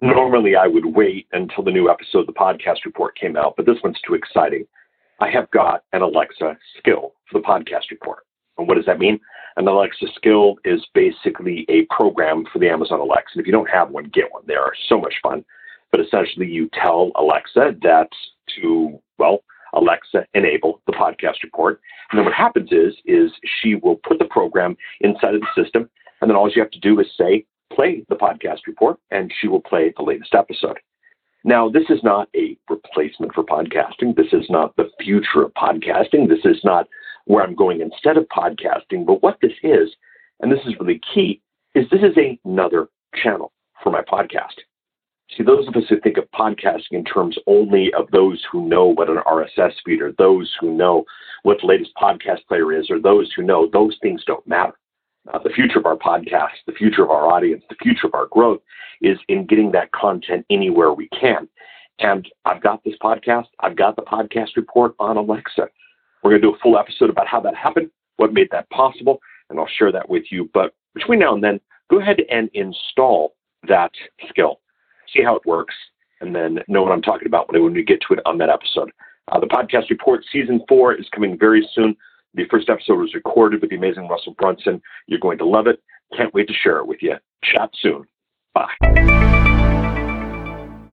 [0.00, 3.66] Normally, I would wait until the new episode of the podcast report came out, but
[3.66, 4.64] this one's too exciting.
[5.20, 8.24] I have got an Alexa skill for the podcast report.
[8.56, 9.18] And what does that mean?
[9.56, 13.30] An Alexa skill is basically a program for the Amazon Alexa.
[13.34, 14.42] And if you don't have one, get one.
[14.46, 15.44] They are so much fun.
[15.90, 18.08] But essentially, you tell Alexa that
[18.60, 19.42] to, well,
[19.74, 21.80] Alexa enable the podcast report.
[22.10, 25.90] And then what happens is, is she will put the program inside of the system.
[26.20, 27.44] And then all you have to do is say,
[27.78, 30.78] play the podcast report, and she will play the latest episode.
[31.44, 34.16] Now, this is not a replacement for podcasting.
[34.16, 36.28] This is not the future of podcasting.
[36.28, 36.88] This is not
[37.26, 39.06] where I'm going instead of podcasting.
[39.06, 39.90] But what this is,
[40.40, 41.40] and this is really key,
[41.76, 43.52] is this is another channel
[43.84, 44.58] for my podcast.
[45.36, 48.86] See, those of us who think of podcasting in terms only of those who know
[48.86, 51.04] what an RSS feed or those who know
[51.44, 54.74] what the latest podcast player is or those who know those things don't matter.
[55.32, 58.26] Uh, the future of our podcast, the future of our audience, the future of our
[58.26, 58.60] growth
[59.02, 61.48] is in getting that content anywhere we can.
[61.98, 65.68] And I've got this podcast, I've got the podcast report on Alexa.
[66.22, 69.20] We're going to do a full episode about how that happened, what made that possible,
[69.50, 70.48] and I'll share that with you.
[70.54, 71.60] But between now and then,
[71.90, 73.34] go ahead and install
[73.68, 73.92] that
[74.28, 74.60] skill,
[75.12, 75.74] see how it works,
[76.20, 78.90] and then know what I'm talking about when we get to it on that episode.
[79.30, 81.96] Uh, the podcast report season four is coming very soon.
[82.38, 84.80] The first episode was recorded with the amazing Russell Brunson.
[85.08, 85.82] You're going to love it.
[86.16, 87.16] Can't wait to share it with you.
[87.42, 88.06] Chat soon.
[88.54, 89.46] Bye.